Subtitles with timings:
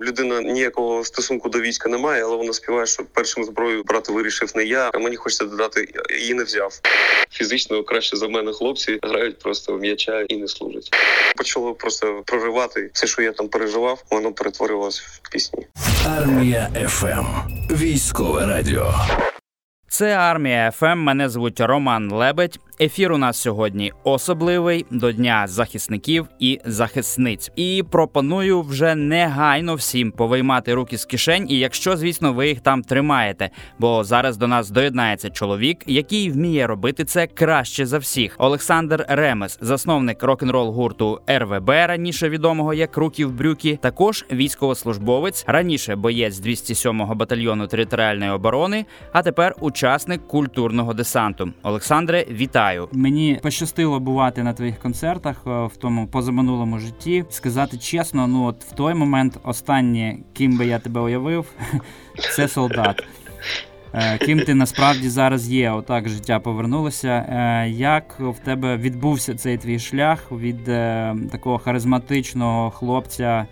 [0.00, 4.64] Людина ніякого стосунку до війська немає, але вона співає, що першим зброю брати вирішив не
[4.64, 4.90] я.
[4.94, 5.88] А мені хочеться додати
[6.20, 6.80] її не взяв.
[7.30, 10.90] Фізично краще за мене хлопці грають просто в м'яча і не служать.
[11.36, 15.66] Почало просто проривати все, що я там переживав, воно перетворилось в пісні.
[16.06, 17.26] Армія FM.
[17.74, 18.94] Військове радіо.
[19.88, 20.98] Це армія ФМ.
[20.98, 22.58] Мене звуть Роман Лебедь.
[22.80, 27.50] Ефір у нас сьогодні особливий до Дня захисників і захисниць.
[27.56, 31.46] І пропоную вже негайно всім повиймати руки з кишень.
[31.50, 36.66] І якщо, звісно, ви їх там тримаєте, бо зараз до нас доєднається чоловік, який вміє
[36.66, 38.34] робити це краще за всіх.
[38.38, 45.96] Олександр Ремес, засновник рок-н-рол гурту РВБ, раніше відомого як Руки в брюки, також військовослужбовець, раніше
[45.96, 51.52] боєць 207-го батальйону територіальної оборони, а тепер учасник культурного десанту.
[51.62, 52.67] Олександре, вітаю!
[52.68, 52.88] Вітаю.
[52.92, 57.24] Мені пощастило бувати на твоїх концертах е, в тому позаминулому житті.
[57.30, 61.46] Сказати чесно, ну от в той момент останнє, ким би я тебе уявив,
[62.36, 63.04] це солдат.
[63.94, 65.70] Е, ким ти насправді зараз є?
[65.70, 67.08] Отак життя повернулося.
[67.08, 70.64] Е, як в тебе відбувся цей твій шлях від
[71.30, 73.46] такого харизматичного хлопця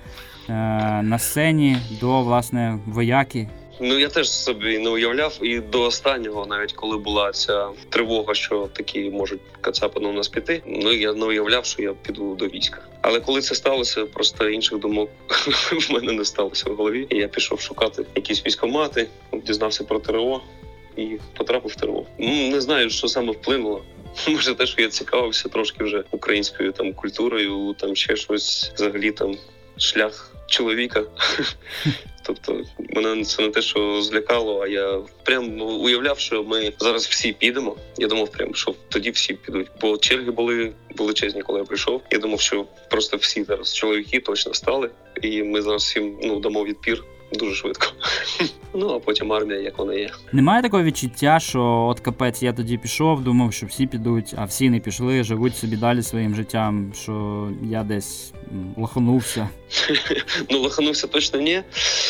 [1.03, 3.49] на сцені до власне вояки?
[3.81, 8.69] Ну я теж собі не уявляв, і до останнього, навіть коли була ця тривога, що
[8.73, 10.63] такі можуть кацапи на нас піти.
[10.67, 12.83] Ну я не уявляв, що я піду до війська.
[13.03, 15.11] Але коли це сталося, просто інших думок
[15.89, 17.07] в мене не сталося в голові.
[17.11, 20.41] І Я пішов шукати якісь військомати, дізнався про ТРО
[20.97, 22.07] і потрапив в ТРО.
[22.19, 23.83] Ну не знаю, що саме вплинуло.
[24.29, 29.37] Може, те, що я цікавився трошки вже українською там культурою, там ще щось взагалі там
[29.77, 31.03] шлях чоловіка.
[32.27, 37.33] Тобто мене це не те, що злякало, а я прям уявляв, що ми зараз всі
[37.33, 37.77] підемо.
[37.99, 39.69] Я думав, прям що тоді всі підуть.
[39.81, 42.03] Бо черги були величезні, коли я прийшов.
[42.11, 44.91] Я думав, що просто всі зараз чоловіки точно стали,
[45.23, 47.87] і ми зараз всім ну дамо відпір дуже швидко.
[48.79, 50.11] Ну а потім армія, як вона є.
[50.33, 54.71] Немає такого відчуття, що от капець я тоді пішов, думав, що всі підуть, а всі
[54.71, 56.93] не пішли, живуть собі далі своїм життям.
[57.03, 58.33] Що я десь
[58.77, 59.49] лоханувся.
[60.51, 61.63] Ну лоханувся точно ні.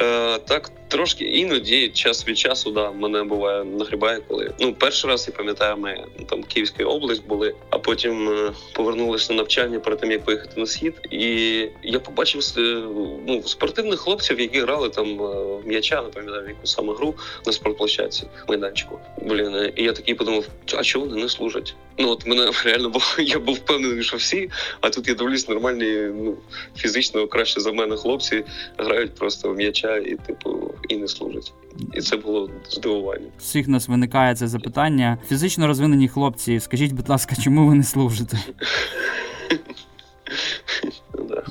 [0.00, 5.28] Е, Так трошки іноді час від часу да мене буває нагрібає, коли ну перший раз
[5.28, 10.10] я пам'ятаю, ми там Київська область були, а потім е, повернулися на навчання перед тим,
[10.10, 10.94] як поїхати на схід.
[11.10, 11.20] І
[11.82, 12.60] я побачив е,
[13.26, 15.24] ну спортивних хлопців, які грали там е,
[15.64, 17.14] в м'яча, не пам'ятаю яку саме гру
[17.46, 18.98] на спортплощадці майданчику.
[19.22, 20.44] Блін, і я такий подумав,
[20.76, 21.74] а чого вони не служать?
[21.98, 24.50] Ну от мене реально було, я був впевнений, що всі,
[24.80, 25.92] а тут я дивлюсь нормальні,
[26.24, 26.36] ну
[26.76, 28.44] фізично краще за мене хлопці
[28.78, 31.52] грають просто в м'яча і типу і не служать.
[31.94, 33.26] І це було здивування.
[33.38, 35.18] Всіх нас виникає це запитання.
[35.28, 38.38] Фізично розвинені хлопці, скажіть, будь ласка, чому ви не служите?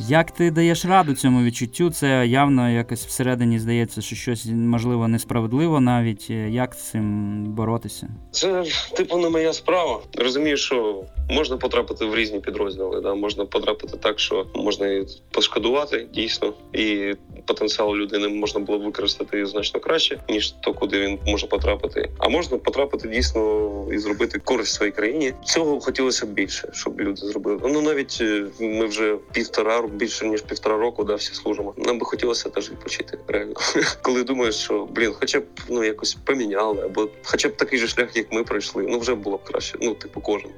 [0.08, 1.90] Як ти даєш раду цьому відчуттю?
[1.90, 8.08] Це явно якось всередині здається, що щось можливо несправедливо, навіть як з цим боротися?
[8.32, 8.64] Це
[8.96, 10.00] типу не моя справа.
[10.18, 13.02] Розумію, що можна потрапити в різні підрозділи.
[13.02, 17.14] Да, можна потрапити так, що можна і пошкодувати дійсно, і
[17.46, 22.10] потенціал людини можна було використати значно краще, ніж то, куди він може потрапити.
[22.18, 25.34] А можна потрапити дійсно і зробити користь своїй країні.
[25.46, 27.60] Цього хотілося б більше, щоб люди зробили.
[27.64, 31.74] Ну навіть е, ми вже півтора більше ніж півтора року, да, всі служимо.
[31.78, 33.18] Нам би хотілося теж відпочити.
[33.28, 33.54] Реально,
[34.02, 38.18] коли думаєш, що блін, хоча б ну якось поміняли, або хоча б такий же шлях,
[38.18, 38.86] як ми пройшли.
[38.90, 39.78] Ну вже було б краще.
[39.82, 40.50] Ну, типу, кожен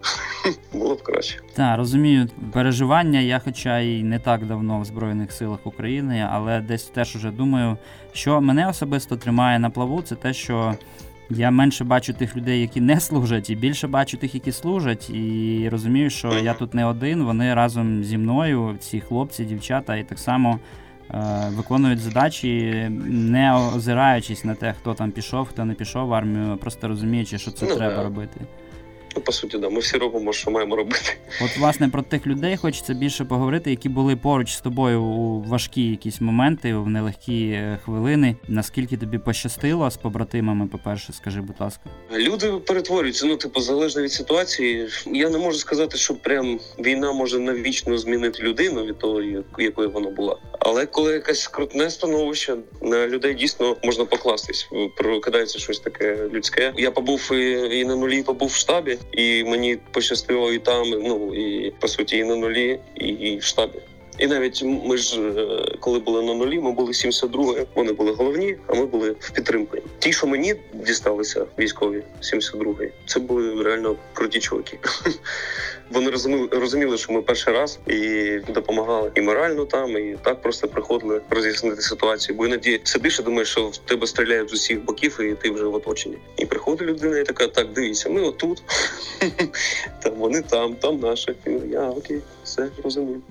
[0.74, 1.40] було б краще.
[1.53, 3.19] Так, розумію переживання.
[3.19, 7.78] Я, хоча й не так давно в збройних силах України, але десь теж уже думаю,
[8.13, 10.75] що мене особисто тримає на плаву, це те, що.
[11.29, 15.69] Я менше бачу тих людей, які не служать, і більше бачу тих, які служать, і
[15.72, 17.24] розумію, що я тут не один.
[17.24, 20.59] Вони разом зі мною, ці хлопці, дівчата, і так само
[21.12, 22.74] е, виконують задачі,
[23.07, 27.51] не озираючись на те, хто там пішов, хто не пішов в армію, просто розуміючи, що
[27.51, 28.41] це ну, треба робити.
[29.16, 31.18] Ну, по суті, да, ми всі робимо, що маємо робити.
[31.41, 35.90] От, власне, про тих людей хочеться більше поговорити, які були поруч з тобою у важкі
[35.90, 38.36] якісь моменти, в нелегкі е, хвилини.
[38.48, 40.68] Наскільки тобі пощастило з побратимами?
[40.68, 41.81] По перше, скажи, будь ласка,
[42.18, 43.25] люди перетворюються.
[43.25, 44.88] Ну, типу, залежно від ситуації.
[45.06, 49.21] Я не можу сказати, що прям війна може навічно змінити людину від того,
[49.57, 50.38] якою вона була.
[50.65, 56.74] Але коли якесь крутне становище на людей дійсно можна покластись, прокидається щось таке людське.
[56.77, 60.89] Я побув і, і на нулі, побув в штабі і мені пощастило і там.
[60.89, 63.80] Ну і по суті, і на нулі, і, і в штабі.
[64.18, 68.56] І навіть ми ж е, коли були на нулі, ми були 72-ї, Вони були головні,
[68.68, 69.77] а ми були в підтримку.
[70.00, 74.80] Ті, що мені дісталися військові 72-ї, це були реально круті чоловіки.
[75.91, 80.68] вони розуміли, розуміли, що ми перший раз і допомагали і морально там, і так просто
[80.68, 82.38] приходили роз'яснити ситуацію.
[82.38, 85.65] Бо іноді сидиш і думаєш, що в тебе стріляють з усіх боків, і ти вже
[85.65, 86.18] в оточенні.
[86.38, 88.63] І приходить людина, і така: так, дивіться, ми отут,
[90.00, 91.35] там вони там, там наші.
[91.71, 93.21] Я окей, все розумію.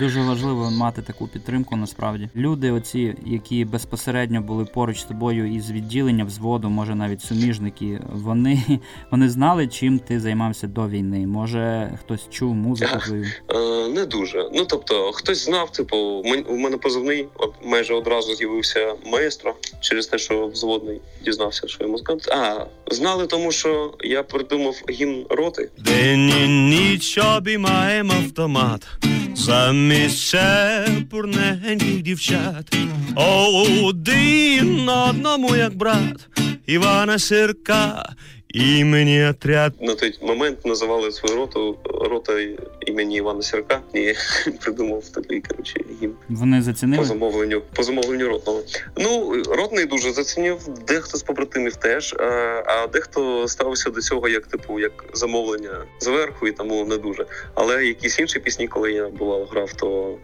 [0.00, 1.67] Дуже важливо мати таку підтримку.
[1.76, 8.00] Насправді люди, оці, які безпосередньо були поруч з тобою із відділення взводу, може навіть суміжники,
[8.12, 8.62] вони,
[9.10, 11.26] вони знали, чим ти займався до війни.
[11.26, 13.24] Може, хтось чув музику твою.
[13.48, 14.50] Е, не дуже.
[14.54, 17.26] Ну тобто, хтось знав, типу, мен- у мене позивний
[17.64, 22.28] майже одразу з'явився маестро через те, що взводний дізнався, що я музикант.
[22.28, 25.70] А знали, тому що я придумав гімн роти.
[25.78, 28.86] День і ніч обіймаємо автомат
[29.38, 32.76] замість чепурненьких дівчат.
[33.16, 36.28] Один одному, як брат
[36.66, 38.12] Івана Сірка,
[38.58, 39.72] імені отряд.
[39.80, 42.40] На той момент називали свою роту рота
[42.86, 44.14] імені Івана Сірка і
[44.60, 46.14] придумав такий коротше гімн.
[46.28, 48.62] Вони зацінили По замовленню, по замовленню ротного.
[48.96, 52.24] Ну, ротний дуже зацінив, дехто з побратимів теж, а,
[52.66, 57.26] а дехто ставився до цього як типу як замовлення зверху, і тому не дуже.
[57.54, 60.16] Але якісь інші пісні, коли я бував грав, то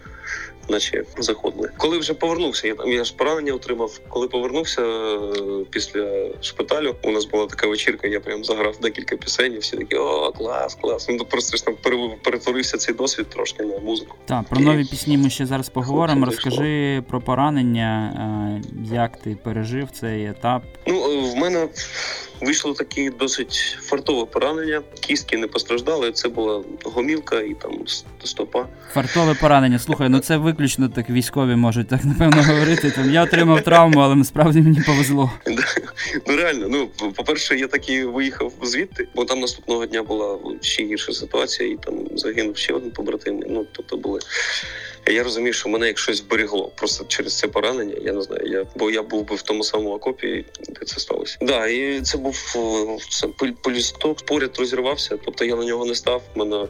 [0.70, 1.70] наче заходили.
[1.76, 4.00] Коли вже повернувся, я там я ж поранення отримав.
[4.08, 9.52] Коли повернувся е, після шпиталю, у нас була така вечірка, я прям заграв декілька пісень,
[9.52, 11.06] і всі такі о, клас, клас.
[11.08, 14.16] Ну просто ж там пере- перетворився цей досвід трошки на музику.
[14.24, 16.26] Так, про нові пісні ми ще зараз поговоримо.
[16.26, 20.62] Розкажи про поранення, е, як ти пережив цей етап.
[20.86, 21.68] Ну, е, в мене
[22.44, 24.82] вийшло таке досить фартове поранення.
[25.00, 26.12] Кістки не постраждали.
[26.12, 27.72] Це була гомілка і там
[28.24, 28.66] стопа.
[28.92, 29.78] Фартове поранення.
[29.78, 32.90] Слухай, ну це виключно так військові можуть так напевно говорити.
[32.90, 35.32] Там я отримав травму, але насправді мені повезло.
[36.26, 41.12] Ну реально, ну по-перше, я таки виїхав звідти, бо там наступного дня була ще гірша
[41.12, 43.42] ситуація, і там загинув ще один побратим.
[43.48, 44.20] Ну тобто були.
[45.06, 47.94] Я розумію, що мене як щось зберігло просто через це поранення.
[48.02, 48.42] Я не знаю.
[48.46, 51.38] Я бо я був би в тому самому окопі, де це сталося.
[51.40, 55.18] Да, і це був е, це пол- полісток, поряд розірвався.
[55.24, 56.22] Тобто я на нього не став.
[56.34, 56.66] Мене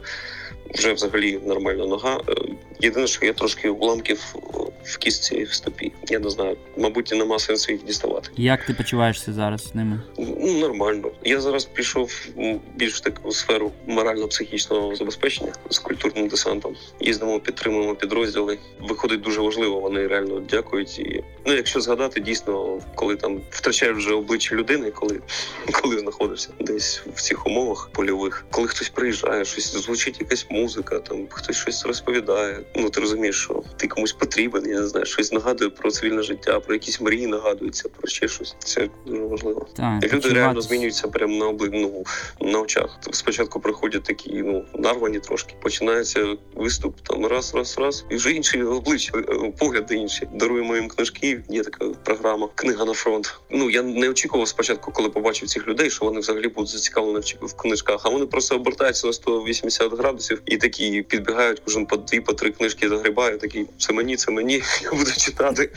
[0.73, 2.21] вже взагалі нормальна нога.
[2.29, 2.33] Е,
[2.79, 4.39] Єдине, що я трошки уламків е,
[4.85, 5.91] в кістці в стопі.
[6.09, 8.29] Я не знаю, мабуть, нема сенсу їх діставати.
[8.37, 10.01] Як ти почуваєшся зараз з ними?
[10.17, 11.11] Ну, нормально.
[11.23, 12.27] Я зараз пішов
[12.75, 16.75] більш таку сферу морально-психічного забезпечення з культурним десантом.
[16.99, 18.57] Їздимо, підтримуємо підрозділи.
[18.79, 19.79] Виходить дуже важливо.
[19.79, 20.99] Вони реально дякують.
[20.99, 25.19] І ну, якщо згадати, дійсно, коли там втрачаєш вже обличчя людини, коли,
[25.71, 31.27] коли знаходишся десь в цих умовах польових, коли хтось приїжджає, щось звучить якась музика, там
[31.29, 32.59] хтось щось розповідає.
[32.75, 34.69] Ну ти розумієш, що ти комусь потрібен.
[34.69, 38.55] Я не знаю, щось нагадує про цивільне життя, про якісь мрії нагадуються, про ще щось.
[38.59, 39.67] Це дуже важливо.
[39.75, 41.69] Так, Люди почувати- реально змінюються прямо на обли...
[41.73, 42.05] ну,
[42.41, 42.99] на очах.
[43.11, 45.55] Спочатку приходять такі, ну нарвані трошки.
[45.61, 50.27] Починається виступ, там раз, раз, раз, і вже інші обличчя, е, погляди інші.
[50.33, 51.34] Даруємо їм книжки.
[51.49, 53.39] Є така програма Книга на фронт.
[53.49, 57.53] Ну я не очікував спочатку, коли побачив цих людей, що вони взагалі будуть зацікавлені в
[57.53, 58.01] книжках.
[58.03, 62.51] А вони просто обертаються на 180 градусів і такі підбігають кожен по дві, по три
[62.51, 63.41] книжки загрібають.
[63.41, 64.53] Такі це мені, це мені.
[64.83, 65.69] Я буду читати.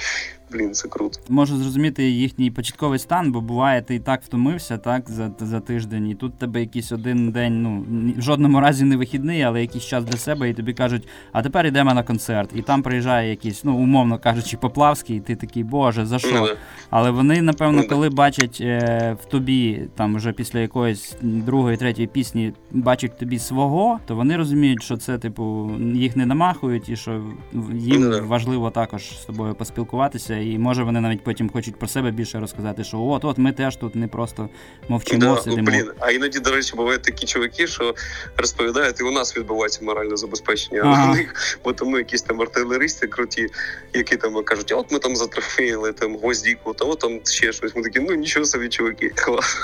[0.52, 1.18] Блін, це круто.
[1.28, 6.08] Можу зрозуміти їхній початковий стан, бо буває, ти і так втомився, так, за, за тиждень,
[6.08, 7.84] і тут тебе якийсь один день, ну
[8.18, 11.66] в жодному разі не вихідний, але якийсь час для себе, і тобі кажуть, а тепер
[11.66, 12.50] йдемо на концерт.
[12.54, 16.32] І там приїжджає якийсь, ну умовно кажучи, Поплавський, і ти такий, боже, за що?
[16.32, 16.56] Да.
[16.90, 17.88] Але вони, напевно, да.
[17.88, 24.00] коли бачать е, в тобі, там вже після якоїсь другої, третьої пісні, бачать тобі свого,
[24.06, 27.22] то вони розуміють, що це, типу, їх не намахують, і що
[27.74, 28.20] їм да.
[28.20, 30.37] важливо також з тобою поспілкуватися.
[30.38, 33.76] І може вони навіть потім хочуть про себе більше розказати, що от, от ми теж
[33.76, 34.48] тут не просто
[34.88, 35.62] мовчимо, Да, сидимо.
[35.62, 35.90] блін.
[36.00, 37.94] А іноді, до речі, бувають такі чуваки, що
[38.36, 40.80] розповідають, і у нас відбувається моральне забезпечення.
[40.84, 41.12] А Ага.
[41.12, 43.46] у них от ми якісь там артилеристи круті,
[43.94, 47.76] які там кажуть, а от ми там затрофеїли там гвоздіку, та от там ще щось.
[47.76, 49.12] Ми такі, ну нічого собі, чуваки.
[49.14, 49.56] Клас.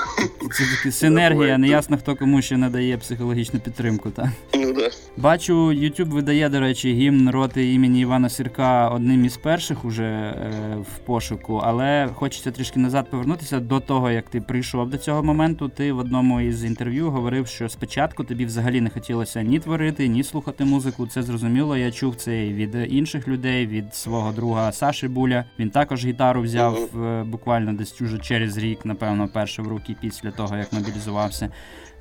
[0.57, 4.09] Це таки синергія, неясно хто кому ще надає психологічну підтримку.
[4.09, 4.25] Так?
[4.53, 4.89] Ну да.
[5.17, 10.51] Бачу, YouTube видає, до речі, гімн роти імені Івана Сірка одним із перших уже е,
[10.81, 15.69] в пошуку, але хочеться трішки назад повернутися до того, як ти прийшов до цього моменту.
[15.69, 20.23] Ти в одному із інтерв'ю говорив, що спочатку тобі взагалі не хотілося ні творити, ні
[20.23, 21.07] слухати музику.
[21.07, 21.77] Це зрозуміло.
[21.77, 25.45] Я чув це і від інших людей, від свого друга Саші Буля.
[25.59, 30.31] Він також гітару взяв е, буквально десь уже через рік, напевно, перше в руки після
[30.31, 31.49] того, як мобілізувався.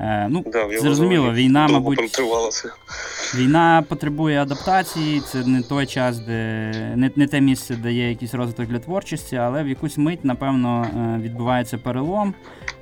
[0.00, 1.98] Е, ну, Да, зрозуміло, війна, мабуть.
[3.34, 8.34] Війна потребує адаптації, це не той час, де не, не те місце, де є якийсь
[8.54, 12.34] розвиток для творчості, але в якусь мить, напевно, е, відбувається перелом,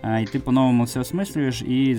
[0.05, 1.97] е, і ти по-новому все осмислюєш, і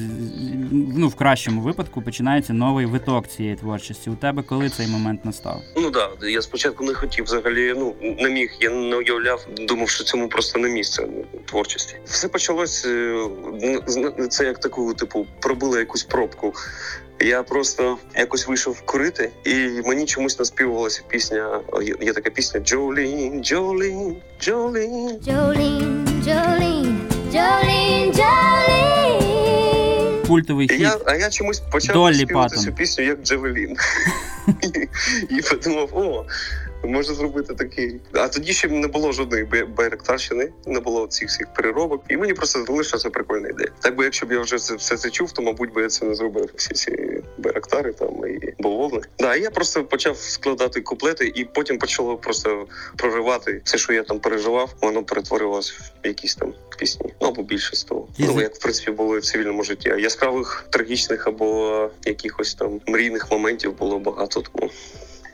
[0.72, 4.10] ну, в кращому випадку починається новий виток цієї творчості.
[4.10, 5.62] У тебе коли цей момент настав?
[5.75, 9.89] Ну так, да, я спочатку не хотів взагалі, ну не міг, я не уявляв, думав,
[9.89, 11.08] що цьому просто не місце
[11.46, 11.96] творчості.
[12.06, 13.27] Все почалось е,
[14.30, 16.53] це як таку, типу, пробили якусь пробку.
[17.24, 19.53] Я просто якось вийшов курити, і
[19.86, 21.60] мені чомусь наспівувалася пісня.
[21.82, 25.20] Є, є така пісня Джолін, Джолін, Джолін.
[25.25, 27.01] Джолін, Джолін,
[27.32, 29.34] Джолін, Джолін.
[30.27, 30.80] Культовий хіт.
[30.80, 32.63] я, а я чомусь почав Долі співати Паттон.
[32.63, 33.77] цю пісню як Джавелін.
[35.30, 36.25] І подумав, о,
[36.88, 38.00] можна зробити такий.
[38.13, 39.44] А тоді ще не було жодної
[39.78, 42.04] байрактарщини, не було цих всіх переробок.
[42.10, 43.70] І мені просто здалося, це прикольна ідея.
[43.80, 46.06] Так би, якщо б я вже це все це чув, то мабуть би я це
[46.06, 46.50] не зробив.
[46.56, 49.02] Всі ці байрактари там і бавовни.
[49.20, 54.20] Да, я просто почав складати куплети, і потім почало просто проривати все, що я там
[54.20, 55.74] переживав, воно перетворювалося
[56.04, 57.13] в якісь там пісні.
[57.22, 58.08] Ну або більшість того.
[58.18, 59.94] Ну як в принципі було і в цивільному житті.
[60.00, 64.42] Яскравих трагічних або якихось там мрійних моментів було багато.
[64.42, 64.72] Тому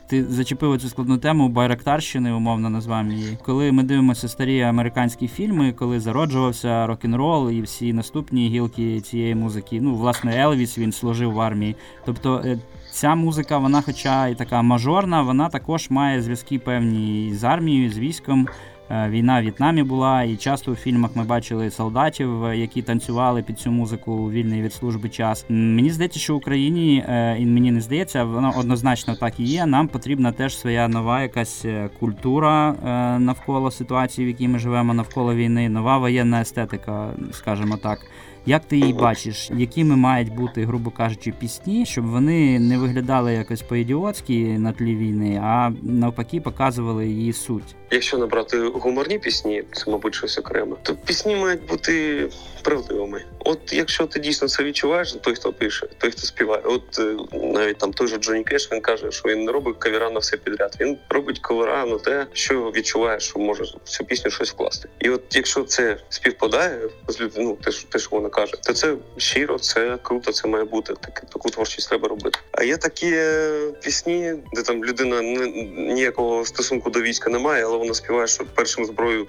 [0.09, 3.37] Ти зачепив цю складну тему байрактарщини, умовно назвемо її.
[3.45, 9.81] Коли ми дивимося старі американські фільми, коли зароджувався рок-н-рол і всі наступні гілки цієї музики.
[9.81, 11.75] Ну, власне, Елвіс він служив в армії.
[12.05, 12.41] Тобто.
[12.45, 12.59] е,
[12.91, 17.97] Ця музика, вона, хоча і така мажорна, вона також має зв'язки певні з армією, з
[17.99, 18.47] військом.
[18.91, 23.43] Е, Війна в В'єтнамі була, і часто у фільмах ми бачили солдатів, е, які танцювали
[23.43, 25.45] під цю музику у вільний від служби час.
[25.49, 29.65] Мені здається, що в Україні, е, і мені не здається, воно однозначно так і є.
[29.65, 31.65] Нам потрібна теж своя нова якась
[31.99, 32.75] культура
[33.19, 37.99] навколо ситуації, в якій ми живемо навколо війни, нова воєнна естетика, скажімо так.
[38.45, 43.61] Як ти її бачиш, якими мають бути, грубо кажучи, пісні, щоб вони не виглядали якось
[43.61, 47.75] по-ідіотськи на тлі війни, а навпаки показували її суть?
[47.91, 52.27] якщо набрати гуморні пісні, це мабуть щось окреме, то пісні мають бути
[52.63, 53.25] правдивими.
[53.39, 56.61] От якщо ти дійсно це відчуваєш, той хто пише, той хто співає.
[56.65, 60.09] От е, навіть там той же Джонні Кеш він каже, що він не робить кавера
[60.09, 60.77] на все підряд.
[60.79, 64.89] Він робить кавера на те, що відчуває, що може в цю пісню щось вкласти.
[64.99, 67.31] І от якщо це співпадає з люд...
[67.37, 70.93] ну, те, що те, що вона каже, то це щиро, це круто, це має бути.
[71.01, 72.39] Так, таку творчість треба робити.
[72.51, 75.47] А є такі е, пісні, де там людина не-
[75.93, 79.27] ніякого стосунку до війська немає, але вона співає, що першим зброю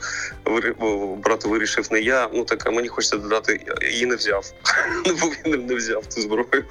[1.24, 2.28] брати вирішив не я.
[2.34, 4.52] Ну так, а мені хочеться додати, її не взяв.
[5.06, 5.14] Ну,
[5.46, 6.64] він не взяв цю зброю.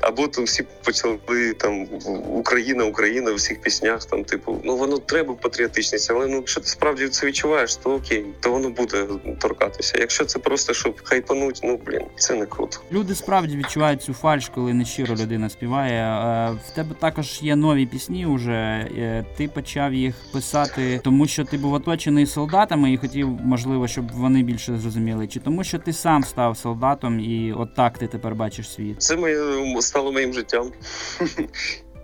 [0.00, 1.18] Або там всі почали
[1.58, 1.88] там
[2.28, 4.04] Україна, Україна в всіх піснях.
[4.04, 8.26] Там, типу, ну воно треба патріотичність, але ну якщо ти справді це відчуваєш, то окей,
[8.40, 9.06] то воно буде
[9.40, 9.98] торкатися.
[9.98, 12.78] Якщо це просто щоб хайпануть, ну блін, це не круто.
[12.92, 16.02] Люди справді відчувають цю фальш, коли нещиро людина співає.
[16.02, 18.26] Е, В тебе також є нові пісні.
[18.26, 23.88] Уже Е, ти почав їх писати, тому що ти був оточений солдатами і хотів, можливо,
[23.88, 28.34] щоб вони більше зрозуміли, чи тому, що ти сам став солдатом, і от ти тепер
[28.34, 29.02] бачиш світ.
[29.02, 29.38] Це моє
[29.80, 30.72] стало моїм життям.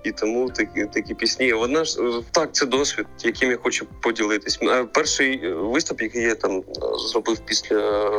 [0.04, 1.52] І тому такі такі пісні.
[1.52, 1.99] Вона ж
[2.30, 4.59] так, це досвід, яким я хочу поділитись.
[4.62, 6.62] Е, Перший виступ, який я там
[7.11, 8.11] зробив після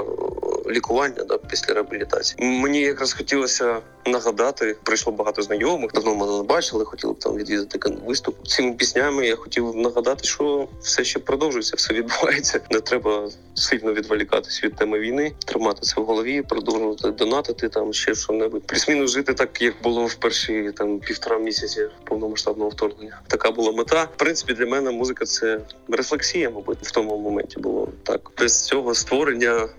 [0.70, 2.48] лікування, да, після реабілітації.
[2.48, 4.76] Мені якраз хотілося нагадати.
[4.84, 8.48] Прийшло багато знайомих, давно мене не бачили, хотіли б там відвідати виступ.
[8.48, 12.60] Цими піснями я хотів нагадати, що все ще продовжується, все відбувається.
[12.72, 18.16] Не треба сильно відволікатись від теми війни, тримати це в голові, продовжувати донатити там ще
[18.16, 18.68] що-небудь.
[18.68, 23.22] Плюс-мінус жити так, як було в перші там півтора місяці повномасштабного вторгнення.
[23.28, 24.04] Така була мета.
[24.04, 28.32] В принципі, для мене музика це рефлексія, мабуть, в тому моменті було так.
[28.40, 29.70] Без цього створення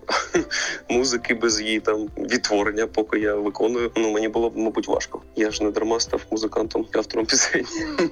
[0.89, 3.91] музики, без її там відтворення, поки я виконую.
[3.97, 5.23] Ну мені було б, мабуть, важко.
[5.37, 7.65] Я ж не дарма став музикантом автором пісень,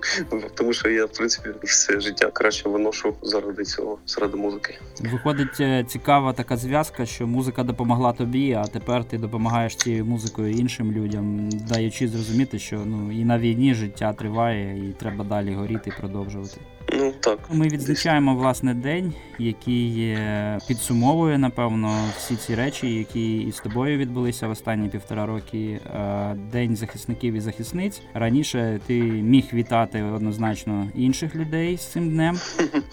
[0.55, 4.79] тому що я в принципі все життя краще виношу заради цього, заради музики.
[5.01, 10.51] Виходить е, цікава така зв'язка, що музика допомогла тобі, а тепер ти допомагаєш цією музикою
[10.51, 15.93] іншим людям, даючи зрозуміти, що ну і на війні життя триває, і треба далі горіти
[16.01, 16.61] продовжувати.
[16.99, 17.39] Ну так.
[17.51, 23.99] Ми відзначаємо власне день, який е, підсумовує напевно всі ці речі, які і з тобою
[23.99, 25.81] відбулися в останні півтора роки.
[25.95, 28.03] Е, День захисників і захисниць.
[28.15, 32.39] Раніше ти міг вітати однозначно інших людей з цим днем.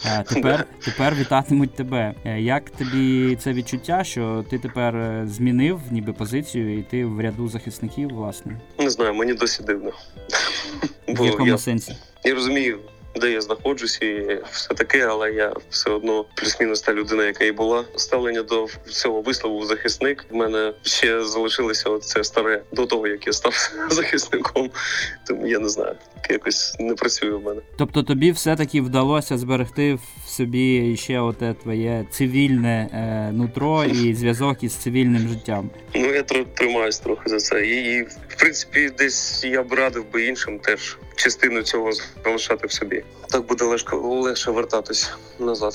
[0.06, 2.14] А тепер, тепер вітатимуть тебе.
[2.26, 7.20] Е, Як тобі це відчуття, що ти тепер е, змінив ніби позицію, і ти в
[7.22, 8.60] ряду захисників, власне?
[8.80, 9.92] Не знаю, мені досі дивно.
[11.08, 11.96] В якому я, сенсі?
[12.24, 12.80] я розумію,
[13.16, 17.52] де я знаходжусь і все таке, але я все одно плюс-мінус та людина, яка і
[17.52, 17.86] була.
[17.96, 20.26] Ставлення до цього вислову захисник.
[20.30, 24.72] В мене ще залишилося це старе до того, як я став захисником.
[25.28, 25.96] Тому я не знаю,
[26.32, 27.62] якось не працює в мене.
[27.78, 34.64] Тобто тобі все-таки вдалося зберегти в собі ще оте твоє цивільне е, нутро і зв'язок
[34.64, 35.70] із цивільним життям.
[35.96, 37.66] Ну я тр- тримаюсь трохи за це.
[37.68, 41.90] І, і в принципі, десь я б радив би іншим теж частину цього
[42.26, 43.04] залишати в собі.
[43.30, 45.74] Так буде легше, легше вертатись назад.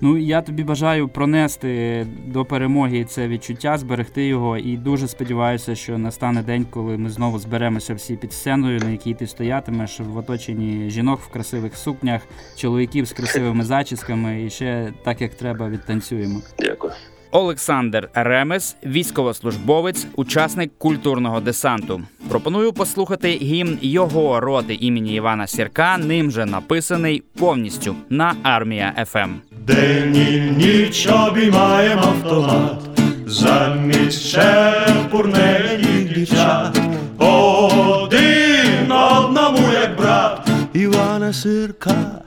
[0.00, 5.98] Ну я тобі бажаю пронести до перемоги це відчуття, зберегти його, і дуже сподіваюся, що
[5.98, 10.90] настане день, коли ми знову зберемося всі під сценою, на якій ти стоятимеш в оточенні
[10.90, 12.22] жінок в красивих сукнях,
[12.56, 16.40] чоловіків з красивими зачісками, і ще так як треба відтанцюємо.
[16.58, 16.92] Дякую.
[17.30, 22.02] Олександр Ремес, військовослужбовець, учасник культурного десанту.
[22.28, 29.30] Пропоную послухати гімн його роти імені Івана Сірка, ним же написаний повністю на армія ФМ.
[29.66, 32.82] День і ніч обіймаємо автомат,
[33.26, 36.80] замість чепурненьких дівчат,
[37.18, 42.17] один одному, як брат Івана Сирка,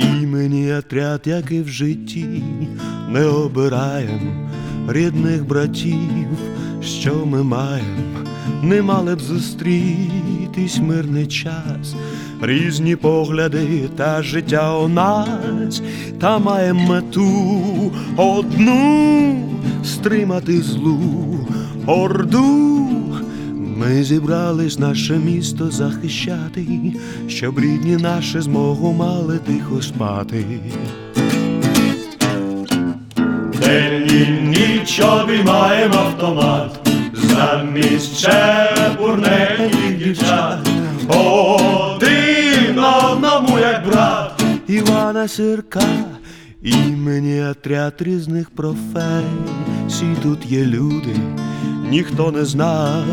[0.00, 2.42] імені отряд, як і в житті,
[3.08, 4.48] не обираєм
[4.88, 6.38] рідних братів,
[6.82, 8.18] що ми маємо,
[8.62, 11.94] не мали б зустрітись мирний час,
[12.42, 15.82] різні погляди та життя у нас,
[16.20, 19.36] та маємо мету одну
[19.84, 21.00] стримати злу
[21.86, 22.89] орду.
[23.80, 26.66] Ми зібрались наше місто захищати,
[27.28, 30.44] щоб рідні наші змогу мали тихо спати.
[33.60, 40.68] День і ніч обіймаємо автомат, замість чепурненьких дівчат,
[41.08, 45.82] один одному, як брат Івана Сирка,
[46.62, 50.16] імені отряд різних професій.
[50.22, 51.16] Тут є люди,
[51.90, 53.04] ніхто не знав,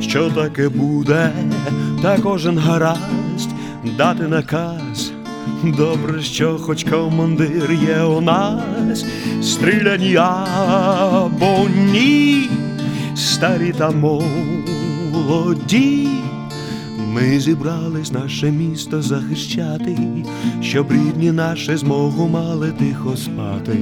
[0.00, 1.32] що таке буде,
[2.02, 3.50] та кожен гаразд
[3.96, 5.12] дати наказ.
[5.64, 9.04] Добре, що хоч командир є у нас,
[9.42, 12.48] стріляні або ні,
[13.14, 14.60] старі та молоді.
[17.12, 19.98] Ми зібрались наше місто захищати,
[20.62, 23.76] щоб рідні наші змогу мали тихо спати.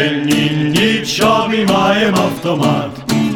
[0.00, 2.90] День і ніч обіймаємо автомат,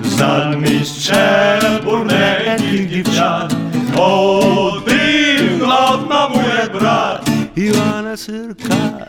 [0.05, 3.55] замість чепурненьких дівчат,
[3.97, 7.29] один одному як брат.
[7.55, 9.07] Івана Сирка,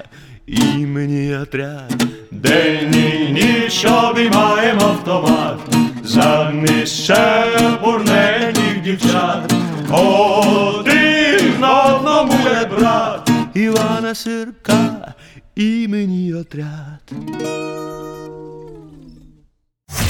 [0.48, 2.04] імені отряд.
[2.32, 5.60] День і ніч обіймаємо автомат,
[6.04, 9.54] замість чепурненьких дівчат,
[9.92, 13.30] один одному як брат.
[13.54, 15.14] Івана Сирка,
[15.56, 17.12] імені отряд.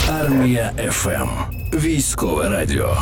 [0.10, 1.30] Армія ФМ.
[1.74, 2.98] Військове радіо.